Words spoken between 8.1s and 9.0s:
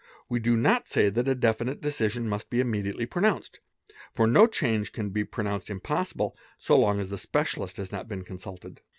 consulted.